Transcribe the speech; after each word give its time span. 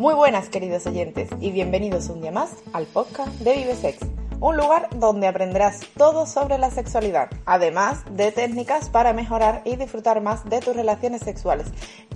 Muy 0.00 0.14
buenas 0.14 0.48
queridos 0.48 0.86
oyentes 0.86 1.28
y 1.42 1.50
bienvenidos 1.50 2.08
un 2.08 2.22
día 2.22 2.32
más 2.32 2.52
al 2.72 2.86
podcast 2.86 3.32
de 3.40 3.54
ViveSex, 3.54 3.98
un 4.40 4.56
lugar 4.56 4.88
donde 4.96 5.26
aprenderás 5.26 5.80
todo 5.94 6.24
sobre 6.24 6.56
la 6.56 6.70
sexualidad, 6.70 7.28
además 7.44 8.02
de 8.10 8.32
técnicas 8.32 8.88
para 8.88 9.12
mejorar 9.12 9.60
y 9.66 9.76
disfrutar 9.76 10.22
más 10.22 10.48
de 10.48 10.60
tus 10.60 10.74
relaciones 10.74 11.20
sexuales 11.20 11.66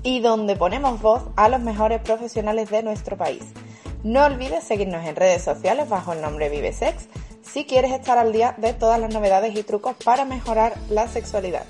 y 0.02 0.20
donde 0.20 0.56
ponemos 0.56 1.02
voz 1.02 1.24
a 1.36 1.50
los 1.50 1.60
mejores 1.60 2.00
profesionales 2.00 2.70
de 2.70 2.82
nuestro 2.82 3.18
país. 3.18 3.44
No 4.02 4.24
olvides 4.24 4.64
seguirnos 4.64 5.04
en 5.04 5.14
redes 5.14 5.44
sociales 5.44 5.86
bajo 5.86 6.14
el 6.14 6.22
nombre 6.22 6.48
ViveSex 6.48 7.06
si 7.42 7.66
quieres 7.66 7.92
estar 7.92 8.16
al 8.16 8.32
día 8.32 8.54
de 8.56 8.72
todas 8.72 8.98
las 8.98 9.12
novedades 9.12 9.54
y 9.54 9.62
trucos 9.62 9.94
para 10.02 10.24
mejorar 10.24 10.72
la 10.88 11.06
sexualidad. 11.06 11.66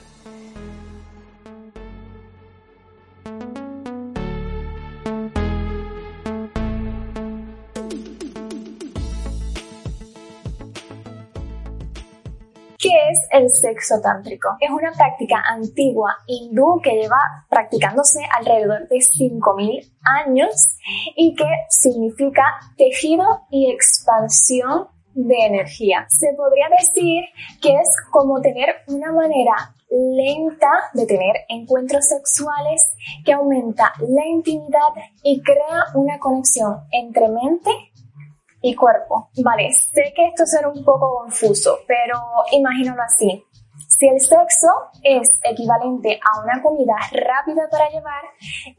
¿Qué 12.85 12.91
es 12.91 13.19
el 13.31 13.49
sexo 13.49 13.95
tántrico? 14.03 14.59
Es 14.61 14.69
una 14.69 14.93
práctica 14.93 15.43
antigua 15.47 16.19
hindú 16.27 16.83
que 16.83 16.91
lleva 16.91 17.47
practicándose 17.49 18.19
alrededor 18.31 18.87
de 18.89 18.97
5.000 18.97 19.91
años 20.03 20.77
y 21.17 21.35
que 21.35 21.49
significa 21.71 22.43
tejido 22.77 23.25
y 23.49 23.71
expansión 23.71 24.89
de 25.15 25.35
energía. 25.47 26.05
Se 26.11 26.35
podría 26.35 26.67
decir 26.79 27.25
que 27.63 27.71
es 27.71 27.89
como 28.11 28.43
tener 28.43 28.69
una 28.89 29.13
manera 29.13 29.55
lenta 29.91 30.69
de 30.93 31.07
tener 31.07 31.37
encuentros 31.49 32.05
sexuales 32.05 32.93
que 33.25 33.33
aumenta 33.33 33.95
la 34.01 34.27
intimidad 34.27 34.93
y 35.23 35.41
crea 35.41 35.85
una 35.95 36.19
conexión 36.19 36.81
entre 36.91 37.31
mente 37.31 37.71
y 38.65 38.75
cuerpo. 38.75 39.29
Vale, 39.45 39.71
sé 39.73 40.15
que 40.17 40.29
esto 40.29 40.47
será 40.47 40.69
un 40.71 40.83
poco 40.83 41.21
confuso, 41.21 41.81
pero 41.87 42.19
imagínalo 42.51 43.03
así. 43.03 43.45
Si 43.89 44.09
el 44.09 44.19
sexo 44.19 44.69
es 45.03 45.29
equivalente 45.45 46.19
a 46.19 46.43
una 46.43 46.63
comida 46.63 46.97
rápida 47.13 47.69
para 47.71 47.91
llevar, 47.91 48.23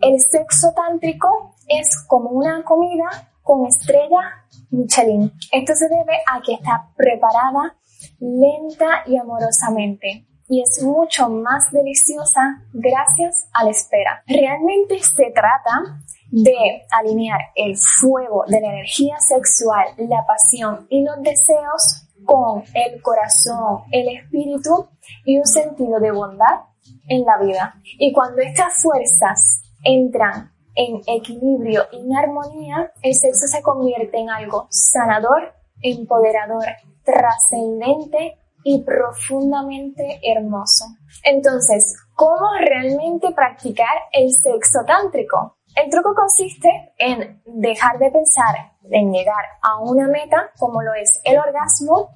el 0.02 0.20
sexo 0.20 0.74
tántrico 0.74 1.56
es 1.68 2.04
como 2.08 2.32
una 2.32 2.64
comida 2.64 3.06
con 3.44 3.68
estrella 3.68 4.48
Michelin. 4.72 5.32
Esto 5.52 5.76
se 5.76 5.88
debe 5.88 6.18
a 6.34 6.42
que 6.42 6.54
está 6.54 6.90
preparada 6.98 7.78
lenta 8.20 9.04
y 9.06 9.18
amorosamente 9.18 10.26
y 10.48 10.62
es 10.62 10.84
mucho 10.84 11.30
más 11.30 11.72
deliciosa 11.72 12.64
gracias 12.74 13.48
a 13.54 13.64
la 13.64 13.72
espera. 13.72 14.24
Realmente 14.28 15.00
se 15.00 15.32
trata 15.32 16.02
de 16.32 16.86
alinear 16.92 17.40
el 17.56 17.78
fuego 17.78 18.44
de 18.48 18.62
la 18.62 18.68
energía 18.68 19.16
sexual, 19.20 19.88
la 19.98 20.26
pasión 20.26 20.88
y 20.90 21.04
los 21.04 21.22
deseos 21.22 22.08
con 22.26 22.64
el 22.74 23.02
corazón, 23.02 23.84
el 23.92 24.08
espíritu 24.10 24.90
y 25.26 25.38
un 25.38 25.46
sentido 25.46 26.00
de 26.00 26.12
bondad 26.12 26.62
en 27.08 27.24
la 27.24 27.38
vida. 27.38 27.76
Y 28.00 28.12
cuando 28.12 28.42
estas 28.42 28.82
fuerzas 28.82 29.62
entran 29.84 30.52
en 30.76 31.02
equilibrio 31.08 31.84
y 31.92 32.02
en 32.02 32.16
armonía, 32.16 32.92
el 33.02 33.14
sexo 33.14 33.48
se 33.48 33.62
convierte 33.62 34.18
en 34.20 34.30
algo 34.30 34.68
sanador, 34.70 35.54
empoderador, 35.82 36.66
trascendente 37.04 38.38
y 38.68 38.84
profundamente 38.84 40.20
hermoso. 40.24 40.86
Entonces, 41.24 41.96
¿cómo 42.16 42.48
realmente 42.60 43.32
practicar 43.32 43.96
el 44.12 44.32
sexo 44.32 44.80
tántrico? 44.88 45.60
El 45.76 45.92
truco 45.92 46.16
consiste 46.16 46.68
en 46.98 47.44
dejar 47.46 48.00
de 48.00 48.10
pensar 48.10 48.74
en 48.90 49.14
llegar 49.14 49.46
a 49.62 49.78
una 49.80 50.08
meta 50.08 50.50
como 50.58 50.82
lo 50.82 50.96
es 50.96 51.22
el 51.26 51.38
orgasmo 51.38 52.10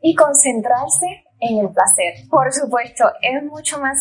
y 0.00 0.14
concentrarse 0.14 1.24
en 1.40 1.58
el 1.58 1.70
placer. 1.70 2.28
Por 2.30 2.52
supuesto, 2.52 3.10
es 3.20 3.42
mucho 3.42 3.80
más 3.80 3.98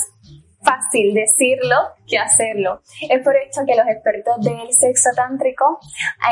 fácil 0.66 1.14
decirlo 1.14 1.76
que 2.08 2.18
hacerlo. 2.18 2.82
Es 3.10 3.24
por 3.24 3.36
esto 3.38 3.62
que 3.66 3.76
los 3.76 3.88
expertos 3.88 4.42
del 4.42 4.74
sexo 4.74 5.10
tántrico 5.16 5.80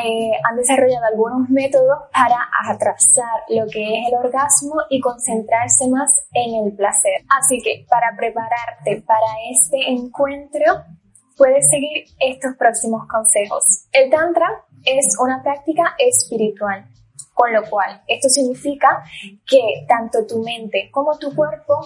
eh, 0.04 0.32
han 0.44 0.58
desarrollado 0.58 1.06
algunos 1.06 1.50
métodos 1.50 2.00
para 2.12 2.38
atrasar 2.68 3.44
lo 3.50 3.66
que 3.72 4.00
es 4.00 4.08
el 4.10 4.16
orgasmo 4.18 4.76
y 4.90 5.00
concentrarse 5.00 5.88
más 5.88 6.10
en 6.34 6.66
el 6.66 6.76
placer. 6.76 7.24
Así 7.30 7.62
que 7.62 7.86
para 7.88 8.16
prepararte 8.18 9.02
para 9.06 9.32
este 9.52 9.90
encuentro, 9.90 10.84
puedes 11.38 11.70
seguir 11.70 12.06
estos 12.20 12.56
próximos 12.58 13.08
consejos. 13.08 13.86
El 13.92 14.10
Tantra 14.10 14.48
es 14.86 15.16
una 15.20 15.42
práctica 15.42 15.96
espiritual, 15.98 16.86
con 17.34 17.52
lo 17.52 17.64
cual 17.70 18.02
esto 18.08 18.30
significa 18.30 19.04
que 19.46 19.86
tanto 19.88 20.26
tu 20.28 20.42
mente 20.44 20.90
como 20.92 21.18
tu 21.18 21.34
cuerpo 21.36 21.80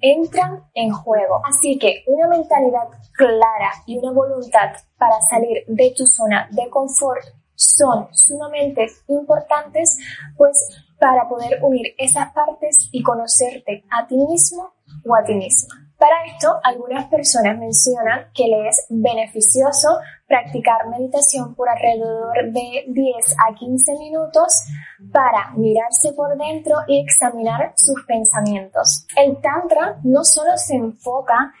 entran 0.00 0.64
en 0.74 0.90
juego. 0.92 1.40
Así 1.44 1.78
que 1.78 2.04
una 2.06 2.28
mentalidad 2.28 2.88
clara 3.12 3.72
y 3.86 3.98
una 3.98 4.12
voluntad 4.12 4.72
para 4.98 5.16
salir 5.30 5.64
de 5.66 5.92
tu 5.96 6.06
zona 6.06 6.48
de 6.50 6.68
confort 6.70 7.24
son 7.54 8.08
sumamente 8.12 8.86
importantes, 9.08 9.98
pues 10.36 10.84
para 10.98 11.28
poder 11.28 11.62
unir 11.62 11.94
esas 11.98 12.32
partes 12.32 12.88
y 12.92 13.02
conocerte 13.02 13.84
a 13.90 14.06
ti 14.06 14.16
mismo 14.16 14.74
o 15.06 15.14
a 15.14 15.24
ti 15.24 15.34
misma. 15.34 15.84
Para 15.98 16.24
esto, 16.26 16.58
algunas 16.62 17.06
personas 17.06 17.56
mencionan 17.56 18.30
que 18.34 18.46
le 18.48 18.68
es 18.68 18.86
beneficioso 18.90 19.88
practicar 20.26 20.88
meditación 20.88 21.54
por 21.54 21.68
alrededor 21.68 22.52
de 22.52 22.84
10 22.88 23.36
a 23.48 23.54
15 23.54 23.92
minutos 23.98 24.64
para 25.12 25.52
mirarse 25.56 26.12
por 26.12 26.36
dentro 26.36 26.76
y 26.88 27.00
examinar 27.00 27.72
sus 27.76 28.04
pensamientos. 28.06 29.06
El 29.16 29.40
Tantra 29.40 29.98
no 30.02 30.24
solo 30.24 30.56
se 30.56 30.74
enfoca 30.74 31.52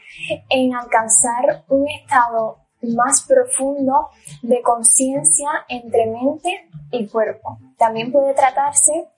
en 0.50 0.74
alcanzar 0.74 1.64
un 1.68 1.88
estado 1.88 2.63
más 2.94 3.24
profundo 3.26 4.08
de 4.42 4.60
conciencia 4.62 5.48
entre 5.68 6.06
mente 6.06 6.68
y 6.90 7.06
cuerpo. 7.08 7.58
También 7.78 8.12
puede 8.12 8.34
tratarse 8.34 9.08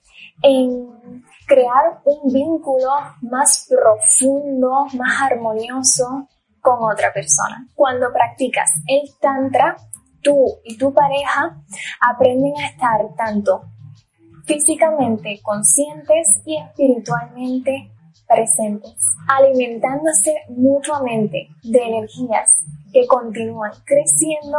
en 0.41 1.23
crear 1.47 2.01
un 2.05 2.31
vínculo 2.31 2.89
más 3.21 3.67
profundo, 3.69 4.85
más 4.93 5.21
armonioso 5.31 6.27
con 6.61 6.91
otra 6.91 7.11
persona. 7.13 7.67
Cuando 7.75 8.11
practicas 8.11 8.69
el 8.87 9.09
tantra, 9.19 9.77
tú 10.21 10.59
y 10.65 10.77
tu 10.77 10.93
pareja 10.93 11.57
aprenden 12.01 12.53
a 12.57 12.67
estar 12.67 13.15
tanto 13.15 13.63
físicamente 14.45 15.39
conscientes 15.43 16.41
y 16.45 16.57
espiritualmente 16.57 17.91
presentes, 18.27 18.95
alimentándose 19.27 20.35
mutuamente 20.49 21.49
de 21.63 21.79
energías 21.79 22.49
que 22.91 23.07
continúan 23.07 23.71
creciendo 23.85 24.57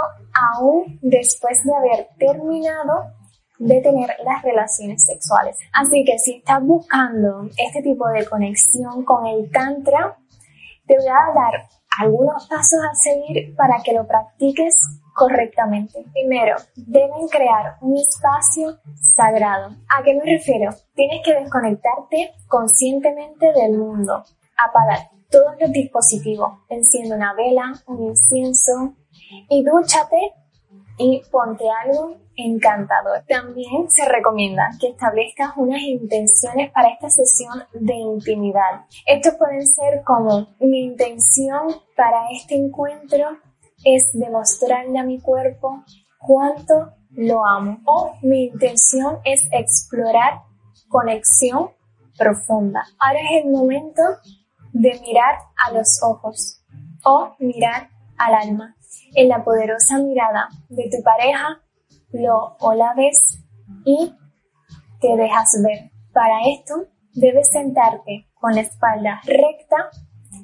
aún 0.54 0.98
después 1.02 1.62
de 1.64 1.74
haber 1.74 2.08
terminado 2.18 3.12
de 3.58 3.80
tener 3.80 4.08
las 4.24 4.42
relaciones 4.42 5.04
sexuales. 5.04 5.56
Así 5.72 6.04
que 6.04 6.18
si 6.18 6.36
estás 6.36 6.62
buscando 6.62 7.48
este 7.56 7.82
tipo 7.82 8.06
de 8.08 8.26
conexión 8.26 9.04
con 9.04 9.26
el 9.26 9.50
Tantra, 9.50 10.16
te 10.86 10.96
voy 10.96 11.08
a 11.08 11.34
dar 11.34 11.68
algunos 11.98 12.48
pasos 12.48 12.80
a 12.88 12.94
seguir 12.94 13.54
para 13.56 13.82
que 13.82 13.92
lo 13.92 14.06
practiques 14.06 14.78
correctamente. 15.14 16.04
Primero, 16.12 16.56
deben 16.76 17.26
crear 17.28 17.76
un 17.80 17.96
espacio 17.96 18.78
sagrado. 19.16 19.74
¿A 19.88 20.02
qué 20.04 20.14
me 20.14 20.24
refiero? 20.24 20.70
Tienes 20.94 21.22
que 21.24 21.34
desconectarte 21.34 22.34
conscientemente 22.46 23.52
del 23.52 23.76
mundo, 23.76 24.22
apagar 24.56 25.10
todos 25.30 25.54
los 25.60 25.70
dispositivos, 25.72 26.50
enciende 26.68 27.14
una 27.14 27.34
vela, 27.34 27.72
un 27.86 28.08
incienso 28.08 28.94
y 29.48 29.62
dúchate 29.64 30.34
y 30.96 31.22
ponte 31.30 31.64
algo 31.84 32.16
encantador. 32.36 33.24
También 33.28 33.90
se 33.90 34.08
recomienda 34.08 34.70
que 34.80 34.88
establezcas 34.88 35.52
unas 35.56 35.82
intenciones 35.82 36.72
para 36.72 36.88
esta 36.90 37.10
sesión 37.10 37.64
de 37.72 37.94
intimidad. 37.94 38.86
Estos 39.06 39.34
pueden 39.34 39.66
ser 39.66 40.02
como 40.04 40.48
mi 40.60 40.84
intención 40.84 41.68
para 41.96 42.30
este 42.30 42.56
encuentro 42.56 43.38
es 43.84 44.10
demostrarle 44.12 44.98
a 44.98 45.04
mi 45.04 45.20
cuerpo 45.20 45.84
cuánto 46.18 46.92
lo 47.10 47.44
amo 47.44 47.80
o 47.86 48.12
mi 48.22 48.46
intención 48.46 49.18
es 49.24 49.48
explorar 49.52 50.42
conexión 50.88 51.70
profunda. 52.18 52.84
Ahora 52.98 53.20
es 53.20 53.44
el 53.44 53.50
momento 53.50 54.02
de 54.78 55.00
mirar 55.00 55.38
a 55.56 55.72
los 55.72 56.00
ojos 56.02 56.62
o 57.04 57.34
mirar 57.40 57.90
al 58.16 58.34
alma. 58.34 58.76
En 59.14 59.28
la 59.28 59.42
poderosa 59.42 59.98
mirada 59.98 60.48
de 60.68 60.88
tu 60.90 61.02
pareja 61.02 61.60
lo 62.12 62.56
o 62.60 62.74
la 62.74 62.94
ves 62.94 63.44
y 63.84 64.14
te 65.00 65.16
dejas 65.16 65.50
ver. 65.64 65.90
Para 66.12 66.40
esto 66.46 66.74
debes 67.12 67.48
sentarte 67.50 68.28
con 68.34 68.54
la 68.54 68.60
espalda 68.60 69.20
recta 69.24 69.90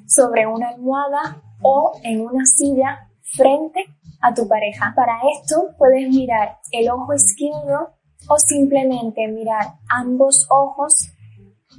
sobre 0.05 0.47
una 0.47 0.69
almohada 0.69 1.41
o 1.61 1.93
en 2.03 2.21
una 2.21 2.45
silla 2.45 3.09
frente 3.21 3.85
a 4.21 4.33
tu 4.33 4.47
pareja. 4.47 4.93
Para 4.95 5.19
esto 5.33 5.69
puedes 5.77 6.09
mirar 6.09 6.59
el 6.71 6.89
ojo 6.89 7.13
izquierdo 7.13 7.95
o 8.27 8.37
simplemente 8.37 9.27
mirar 9.27 9.75
ambos 9.89 10.45
ojos 10.49 11.09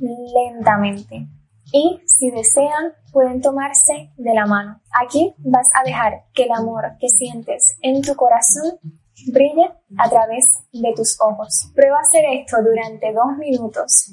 lentamente. 0.00 1.28
Y 1.72 2.00
si 2.06 2.30
desean, 2.30 2.92
pueden 3.12 3.40
tomarse 3.40 4.12
de 4.16 4.34
la 4.34 4.46
mano. 4.46 4.80
Aquí 5.02 5.34
vas 5.38 5.68
a 5.74 5.84
dejar 5.84 6.24
que 6.32 6.44
el 6.44 6.52
amor 6.52 6.84
que 7.00 7.08
sientes 7.08 7.76
en 7.82 8.02
tu 8.02 8.14
corazón 8.14 8.78
brille 9.32 9.72
a 9.98 10.08
través 10.08 10.44
de 10.72 10.92
tus 10.94 11.18
ojos. 11.20 11.72
Prueba 11.74 11.98
a 11.98 12.00
hacer 12.00 12.24
esto 12.32 12.58
durante 12.62 13.12
dos 13.12 13.36
minutos. 13.38 14.12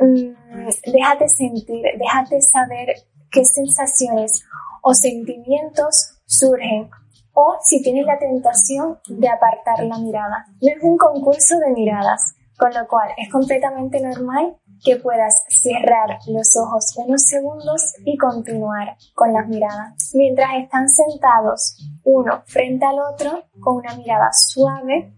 Mm, 0.00 0.68
déjate 0.92 1.28
sentir, 1.28 1.82
déjate 1.98 2.40
saber 2.40 2.94
qué 3.30 3.44
sensaciones 3.44 4.44
o 4.82 4.94
sentimientos 4.94 6.18
surgen 6.26 6.90
o 7.32 7.56
si 7.62 7.82
tienes 7.82 8.06
la 8.06 8.18
tentación 8.18 8.98
de 9.08 9.28
apartar 9.28 9.84
la 9.84 9.98
mirada. 9.98 10.46
No 10.60 10.68
es 10.68 10.82
un 10.82 10.96
concurso 10.96 11.58
de 11.58 11.72
miradas, 11.72 12.34
con 12.58 12.72
lo 12.72 12.86
cual 12.88 13.10
es 13.16 13.30
completamente 13.30 14.00
normal 14.00 14.56
que 14.82 14.96
puedas 14.96 15.44
cerrar 15.48 16.18
los 16.26 16.56
ojos 16.56 16.94
unos 16.96 17.22
segundos 17.22 17.94
y 18.04 18.16
continuar 18.16 18.96
con 19.14 19.32
las 19.32 19.46
miradas. 19.48 20.12
Mientras 20.14 20.50
están 20.62 20.88
sentados 20.88 21.76
uno 22.04 22.42
frente 22.46 22.86
al 22.86 22.98
otro 22.98 23.44
con 23.60 23.76
una 23.76 23.94
mirada 23.96 24.30
suave, 24.32 25.14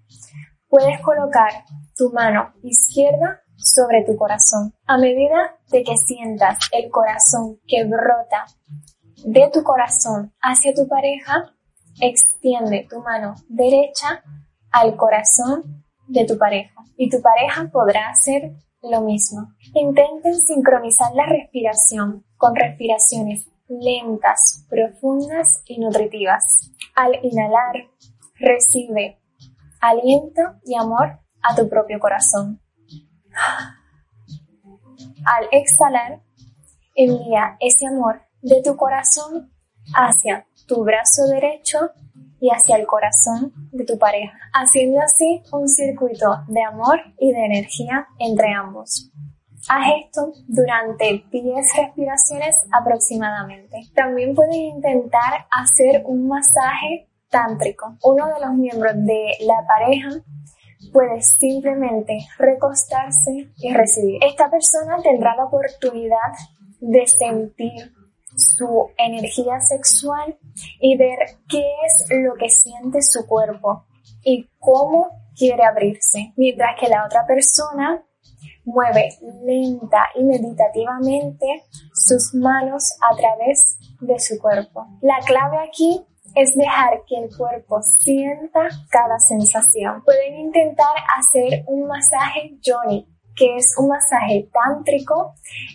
puedes 0.68 1.00
colocar 1.00 1.64
tu 1.96 2.10
mano 2.10 2.52
izquierda 2.62 3.40
sobre 3.56 4.04
tu 4.04 4.16
corazón. 4.16 4.74
A 4.86 4.98
medida 4.98 5.56
de 5.70 5.84
que 5.84 5.96
sientas 5.96 6.58
el 6.72 6.90
corazón 6.90 7.60
que 7.66 7.84
brota 7.84 8.46
de 9.24 9.50
tu 9.52 9.62
corazón 9.62 10.32
hacia 10.40 10.74
tu 10.74 10.88
pareja, 10.88 11.54
extiende 12.00 12.86
tu 12.90 13.00
mano 13.00 13.34
derecha 13.48 14.22
al 14.70 14.96
corazón 14.96 15.84
de 16.08 16.24
tu 16.24 16.36
pareja 16.36 16.74
y 16.96 17.08
tu 17.08 17.20
pareja 17.20 17.68
podrá 17.70 18.08
hacer 18.10 18.52
lo 18.82 19.00
mismo. 19.00 19.54
Intenten 19.74 20.34
sincronizar 20.34 21.14
la 21.14 21.26
respiración 21.26 22.24
con 22.36 22.54
respiraciones 22.54 23.48
lentas, 23.68 24.66
profundas 24.68 25.62
y 25.66 25.78
nutritivas. 25.78 26.70
Al 26.94 27.12
inhalar, 27.22 27.88
recibe 28.36 29.18
aliento 29.80 30.42
y 30.64 30.76
amor 30.76 31.20
a 31.42 31.54
tu 31.54 31.68
propio 31.68 31.98
corazón. 31.98 32.60
Al 35.24 35.46
exhalar, 35.52 36.22
envía 36.94 37.56
ese 37.60 37.86
amor 37.86 38.22
de 38.42 38.62
tu 38.62 38.76
corazón 38.76 39.52
hacia 39.94 40.46
tu 40.66 40.84
brazo 40.84 41.26
derecho 41.28 41.90
y 42.42 42.50
hacia 42.50 42.74
el 42.74 42.88
corazón 42.88 43.52
de 43.70 43.84
tu 43.84 43.96
pareja, 43.96 44.36
haciendo 44.52 45.00
así 45.00 45.44
un 45.52 45.68
circuito 45.68 46.42
de 46.48 46.60
amor 46.64 46.98
y 47.16 47.32
de 47.32 47.44
energía 47.44 48.08
entre 48.18 48.52
ambos. 48.52 49.12
Haz 49.68 49.86
esto 50.04 50.32
durante 50.48 51.24
10 51.30 51.54
respiraciones 51.76 52.56
aproximadamente. 52.72 53.78
También 53.94 54.34
puedes 54.34 54.56
intentar 54.56 55.46
hacer 55.52 56.02
un 56.04 56.26
masaje 56.26 57.08
tántrico. 57.30 57.96
Uno 58.02 58.26
de 58.26 58.44
los 58.44 58.54
miembros 58.54 58.94
de 58.96 59.36
la 59.46 59.64
pareja 59.64 60.08
puede 60.92 61.22
simplemente 61.22 62.26
recostarse 62.38 63.52
y 63.58 63.72
recibir. 63.72 64.18
Esta 64.20 64.50
persona 64.50 64.96
tendrá 65.00 65.36
la 65.36 65.44
oportunidad 65.44 66.32
de 66.80 67.06
sentir 67.06 67.92
su 68.36 68.90
energía 68.96 69.60
sexual 69.60 70.38
y 70.80 70.96
ver 70.96 71.18
qué 71.48 71.64
es 71.84 72.06
lo 72.10 72.34
que 72.34 72.48
siente 72.48 73.02
su 73.02 73.26
cuerpo 73.26 73.84
y 74.24 74.48
cómo 74.58 75.08
quiere 75.36 75.64
abrirse, 75.64 76.32
mientras 76.36 76.78
que 76.78 76.88
la 76.88 77.04
otra 77.04 77.26
persona 77.26 78.04
mueve 78.64 79.08
lenta 79.44 80.08
y 80.14 80.22
meditativamente 80.24 81.64
sus 81.92 82.34
manos 82.34 82.94
a 83.00 83.16
través 83.16 83.78
de 84.00 84.18
su 84.18 84.38
cuerpo. 84.38 84.86
La 85.00 85.18
clave 85.26 85.58
aquí 85.66 86.00
es 86.34 86.54
dejar 86.54 87.02
que 87.06 87.16
el 87.16 87.36
cuerpo 87.36 87.80
sienta 87.82 88.60
cada 88.90 89.18
sensación. 89.18 90.02
Pueden 90.04 90.38
intentar 90.38 90.94
hacer 91.18 91.64
un 91.66 91.86
masaje 91.86 92.58
Johnny 92.64 93.06
que 93.36 93.56
es 93.56 93.74
un 93.78 93.88
masaje 93.88 94.48
tántrico 94.52 95.34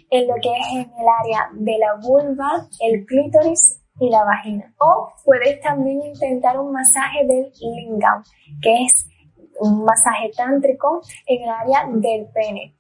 en 0.09 0.27
lo 0.27 0.36
que 0.42 0.50
es 0.50 0.68
en 0.74 0.92
el 1.00 1.07
área 1.19 1.50
de 1.54 1.77
la 1.77 1.95
vulva, 2.01 2.68
el 2.80 3.06
clítoris 3.06 3.81
y 4.00 4.09
la 4.09 4.24
vagina. 4.24 4.74
O 4.80 5.09
puedes 5.24 5.59
también 5.62 6.01
intentar 6.01 6.59
un 6.59 6.71
masaje 6.71 7.25
del 7.25 7.51
lingam, 7.59 8.24
que 8.62 8.86
es 8.86 9.07
un 9.59 9.83
masaje 9.83 10.31
tántrico 10.36 11.01
en 11.25 11.44
el 11.44 11.50
área 11.50 11.86
del 11.92 12.27
pene. 12.27 12.75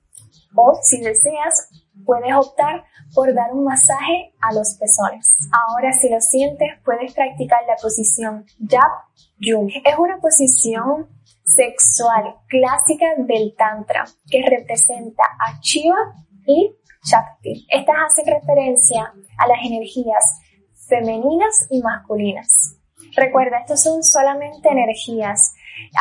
O 0.55 0.77
si 0.81 1.01
deseas, 1.01 1.69
puedes 2.05 2.33
optar 2.35 2.83
por 3.13 3.33
dar 3.33 3.51
un 3.53 3.63
masaje 3.63 4.33
a 4.41 4.53
los 4.53 4.77
pezones. 4.79 5.35
Ahora, 5.51 5.91
si 5.93 6.09
lo 6.09 6.19
sientes, 6.21 6.69
puedes 6.83 7.13
practicar 7.13 7.59
la 7.67 7.75
posición 7.81 8.45
Jab 8.67 8.91
Jung. 9.41 9.69
Es 9.83 9.97
una 9.97 10.17
posición 10.17 11.07
sexual 11.47 12.35
clásica 12.47 13.07
del 13.17 13.55
Tantra 13.57 14.05
que 14.29 14.43
representa 14.47 15.23
a 15.39 15.59
Shiva 15.61 16.13
y 16.45 16.75
Shakti. 17.03 17.65
Estas 17.69 17.95
hacen 18.05 18.33
referencia 18.33 19.13
a 19.37 19.47
las 19.47 19.59
energías 19.65 20.39
femeninas 20.87 21.67
y 21.69 21.81
masculinas. 21.81 22.77
Recuerda, 23.15 23.59
estos 23.59 23.81
son 23.81 24.03
solamente 24.03 24.69
energías. 24.69 25.53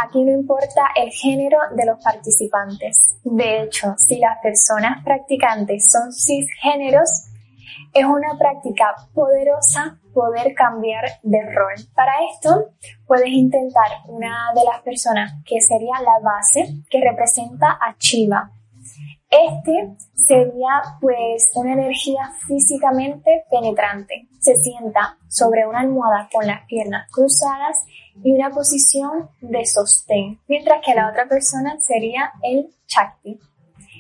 Aquí 0.03 0.23
no 0.23 0.33
importa 0.33 0.89
el 0.97 1.11
género 1.11 1.59
de 1.75 1.87
los 1.87 2.03
participantes. 2.03 2.99
De 3.25 3.63
hecho, 3.63 3.95
si 3.97 4.19
las 4.19 4.39
personas 4.43 5.05
practicantes 5.05 5.91
son 5.91 6.13
cisgéneros, 6.13 7.09
es 7.93 8.05
una 8.05 8.37
práctica 8.39 8.95
poderosa 9.15 9.99
poder 10.17 10.55
cambiar 10.55 11.05
de 11.23 11.43
rol. 11.43 11.75
Para 11.95 12.13
esto, 12.33 12.71
puedes 13.07 13.29
intentar 13.29 13.85
una 14.09 14.35
de 14.55 14.65
las 14.65 14.81
personas 14.81 15.35
que 15.45 15.61
sería 15.61 16.01
la 16.01 16.19
base, 16.25 16.67
que 16.89 17.03
representa 17.03 17.79
a 17.79 17.95
Chiva. 17.99 18.51
Este 19.29 19.95
sería 20.27 20.97
pues 21.03 21.51
una 21.55 21.75
energía 21.75 22.31
físicamente 22.49 23.45
penetrante. 23.51 24.27
Se 24.41 24.57
sienta 24.57 25.19
sobre 25.29 25.67
una 25.67 25.81
almohada 25.81 26.31
con 26.33 26.47
las 26.47 26.65
piernas 26.65 27.11
cruzadas 27.13 27.77
y 28.25 28.33
una 28.33 28.49
posición 28.49 29.29
de 29.43 29.67
sostén, 29.67 30.41
mientras 30.49 30.81
que 30.83 30.95
la 30.95 31.11
otra 31.11 31.29
persona 31.29 31.77
sería 31.81 32.33
el 32.43 32.75
Chakti. 32.87 33.39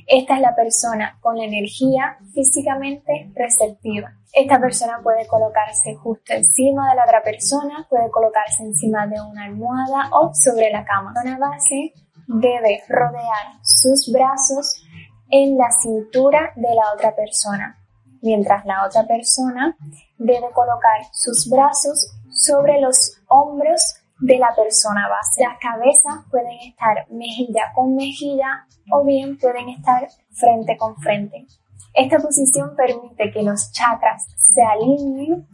Esta 0.06 0.36
es 0.36 0.40
la 0.40 0.54
persona 0.54 1.18
con 1.20 1.36
la 1.36 1.44
energía 1.44 2.16
físicamente 2.32 3.32
receptiva. 3.34 4.12
Esta 4.32 4.60
persona 4.60 5.00
puede 5.02 5.26
colocarse 5.26 5.96
justo 5.96 6.32
encima 6.32 6.90
de 6.90 6.96
la 6.96 7.04
otra 7.04 7.22
persona, 7.22 7.86
puede 7.90 8.08
colocarse 8.10 8.62
encima 8.62 9.06
de 9.06 9.20
una 9.20 9.46
almohada 9.46 10.10
o 10.12 10.32
sobre 10.32 10.70
la 10.70 10.84
cama. 10.84 11.12
La 11.24 11.38
base 11.38 11.92
debe 12.28 12.82
rodear 12.88 13.58
sus 13.62 14.12
brazos 14.12 14.82
en 15.30 15.56
la 15.58 15.70
cintura 15.70 16.52
de 16.54 16.72
la 16.74 16.92
otra 16.94 17.16
persona, 17.16 17.78
mientras 18.22 18.64
la 18.64 18.86
otra 18.86 19.06
persona 19.06 19.76
debe 20.18 20.50
colocar 20.52 21.00
sus 21.12 21.48
brazos 21.50 22.12
sobre 22.30 22.80
los 22.80 23.22
hombros 23.26 23.96
de 24.20 24.38
la 24.38 24.54
persona 24.54 25.08
base. 25.08 25.44
Las 25.44 25.58
cabezas 25.58 26.24
pueden 26.30 26.58
estar 26.68 27.06
mejilla 27.10 27.72
con 27.74 27.94
mejilla 27.94 28.66
o 28.90 29.04
bien 29.04 29.38
pueden 29.38 29.68
estar 29.68 30.08
frente 30.30 30.76
con 30.76 30.96
frente. 30.96 31.46
Esta 31.94 32.18
posición 32.18 32.76
permite 32.76 33.30
que 33.32 33.42
los 33.42 33.72
chakras 33.72 34.26
se 34.54 34.62
alineen 34.62 35.46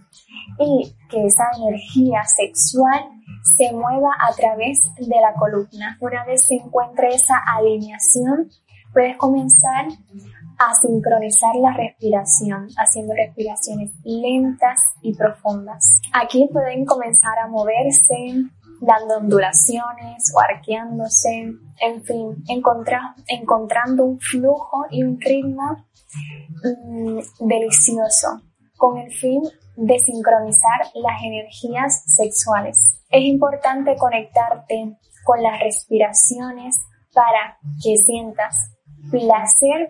y 0.59 0.95
que 1.09 1.27
esa 1.27 1.45
energía 1.57 2.25
sexual 2.25 3.11
se 3.57 3.73
mueva 3.73 4.11
a 4.19 4.35
través 4.35 4.83
de 4.97 5.21
la 5.21 5.35
columna. 5.35 5.97
Una 6.01 6.25
vez 6.25 6.47
se 6.47 6.57
encuentre 6.57 7.15
esa 7.15 7.39
alineación, 7.57 8.51
puedes 8.93 9.17
comenzar 9.17 9.87
a 10.63 10.75
sincronizar 10.75 11.57
la 11.57 11.73
respiración, 11.73 12.69
haciendo 12.77 13.15
respiraciones 13.15 13.93
lentas 14.05 14.81
y 15.01 15.15
profundas. 15.15 16.01
Aquí 16.13 16.49
pueden 16.53 16.85
comenzar 16.85 17.39
a 17.39 17.49
moverse, 17.49 18.15
dando 18.81 19.17
ondulaciones 19.17 20.33
o 20.35 20.41
arqueándose, 20.41 21.53
en 21.81 22.05
fin, 22.05 22.45
encontrando 22.49 24.05
un 24.05 24.21
flujo 24.21 24.87
y 24.91 25.03
un 25.03 25.21
ritmo 25.21 25.85
mm, 26.63 27.47
delicioso, 27.49 28.43
con 28.77 28.99
el 28.99 29.13
fin 29.13 29.43
de 29.77 29.99
sincronizar 29.99 30.81
las 30.95 31.23
energías 31.25 32.05
sexuales. 32.07 33.01
Es 33.11 33.23
importante 33.23 33.97
conectarte 33.97 34.97
con 35.25 35.43
las 35.43 35.59
respiraciones 35.61 36.77
para 37.13 37.59
que 37.83 37.97
sientas 37.97 38.57
placer 39.11 39.89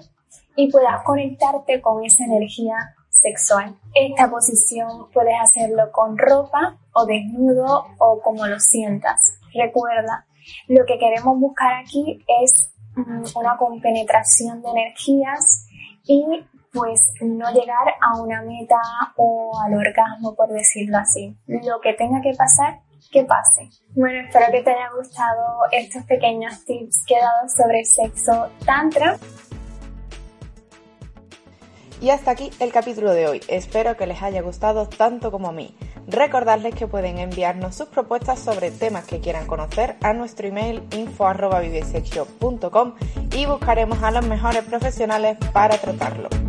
y 0.57 0.71
puedas 0.71 1.03
conectarte 1.05 1.81
con 1.81 2.05
esa 2.05 2.25
energía 2.25 2.75
sexual. 3.09 3.77
Esta 3.95 4.31
posición 4.31 5.11
puedes 5.13 5.35
hacerlo 5.41 5.91
con 5.93 6.17
ropa 6.19 6.79
o 6.93 7.07
desnudo 7.07 7.87
o 7.99 8.21
como 8.23 8.47
lo 8.47 8.59
sientas. 8.59 9.39
Recuerda, 9.55 10.27
lo 10.69 10.85
que 10.87 10.99
queremos 10.99 11.39
buscar 11.39 11.75
aquí 11.75 12.25
es 12.43 12.73
mm, 12.97 13.25
una 13.37 13.57
compenetración 13.57 14.63
de 14.63 14.71
energías 14.71 15.67
y 16.05 16.25
pues 16.73 17.13
no 17.21 17.53
llegar 17.53 17.87
a 18.01 18.21
una 18.21 18.43
meta 18.43 18.81
o 19.17 19.53
al 19.63 19.75
orgasmo, 19.75 20.35
por 20.35 20.49
decirlo 20.49 20.99
así. 20.99 21.37
Lo 21.47 21.81
que 21.81 21.93
tenga 21.93 22.21
que 22.23 22.33
pasar, 22.33 22.81
que 23.11 23.25
pase. 23.25 23.69
Bueno, 23.95 24.27
espero 24.27 24.47
que 24.51 24.63
te 24.63 24.71
haya 24.71 24.91
gustado 24.97 25.45
estos 25.71 26.03
pequeños 26.05 26.65
tips 26.65 27.05
que 27.07 27.15
he 27.15 27.21
dado 27.21 27.49
sobre 27.49 27.81
el 27.81 27.87
sexo 27.87 28.49
tantra. 28.65 29.19
Y 32.03 32.11
hasta 32.11 32.33
aquí 32.33 32.51
el 32.59 32.73
capítulo 32.73 33.13
de 33.13 33.29
hoy. 33.29 33.41
Espero 33.47 33.97
que 33.97 34.09
les 34.09 34.21
haya 34.23 34.43
gustado 34.43 34.89
tanto 34.89 35.31
como 35.31 35.51
a 35.51 35.53
mí. 35.53 35.73
Recordarles 36.09 36.75
que 36.75 36.89
pueden 36.89 37.19
enviarnos 37.19 37.77
sus 37.77 37.87
propuestas 37.87 38.41
sobre 38.41 38.73
temas 38.73 39.05
que 39.05 39.21
quieran 39.21 39.47
conocer 39.47 39.95
a 40.03 40.13
nuestro 40.13 40.49
email 40.49 40.83
info.vivesexshop.com 40.91 42.95
y 43.37 43.47
buscaremos 43.47 44.03
a 44.03 44.11
los 44.11 44.27
mejores 44.27 44.65
profesionales 44.65 45.39
para 45.53 45.79
tratarlo. 45.79 46.42